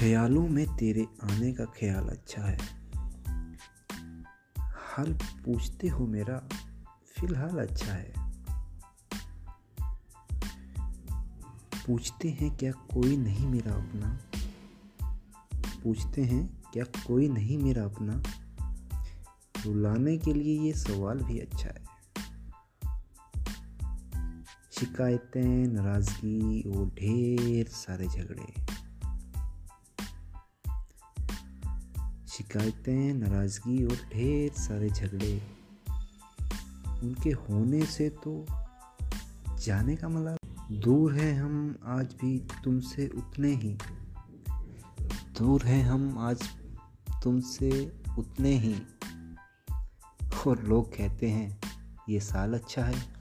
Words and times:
ख्यालों 0.00 0.48
में 0.48 0.76
तेरे 0.76 1.06
आने 1.22 1.52
का 1.52 1.64
ख्याल 1.64 2.08
अच्छा 2.08 2.42
है। 2.42 2.58
हाल 4.58 5.12
पूछते 5.14 5.88
हो 5.88 6.06
मेरा, 6.06 6.48
फ़िलहाल 7.06 7.58
अच्छा 7.58 7.92
है। 7.92 8.12
पूछते 11.86 12.30
हैं, 12.30 12.56
क्या 12.56 12.72
कोई 12.72 13.16
नहीं 13.16 13.46
मेरा 13.46 13.72
अपना? 13.74 14.18
पूछते 15.84 16.22
हैं, 16.22 16.62
क्या 16.72 16.84
कोई 16.84 17.28
नहीं 17.28 17.58
मेरा 17.58 17.84
अपना? 17.84 18.22
रुलाने 19.66 20.18
के 20.18 20.32
लिए 20.32 20.60
ये 20.60 20.72
सवाल 20.72 21.18
भी 21.18 21.38
अच्छा 21.38 21.68
है। 21.68 21.84
शिकायतें, 24.72 25.66
नाराज़गी 25.66 26.62
और 26.62 26.86
ढेर 26.86 27.68
सारे 27.68 28.08
झगड़े। 28.08 28.80
शिकायतें, 32.40 33.14
नाराज़गी 33.14 33.84
और 33.84 33.96
ढेर 34.12 34.52
सारे 34.52 34.90
झगड़े। 34.90 35.42
उनके 37.02 37.30
होने 37.30 37.86
से 37.86 38.10
तो 38.10 38.46
जाने 39.58 39.96
का 39.96 40.08
मतलब 40.08 40.36
दूर 40.72 41.14
है 41.14 41.34
हम 41.36 41.78
आज 41.84 42.06
भी 42.06 42.46
तुमसे 42.64 43.08
उतने 43.08 43.54
ही। 43.54 43.78
दूर 45.38 45.62
हैं 45.62 45.84
हम 45.84 46.18
आज 46.18 46.42
तुमसे 47.22 47.92
उतने 48.18 48.58
ही। 48.58 48.82
और 50.46 50.62
लोग 50.62 50.96
कहते 50.96 51.30
हैं, 51.30 51.60
ये 52.08 52.20
साल 52.20 52.54
अच्छा 52.54 52.84
है। 52.84 53.19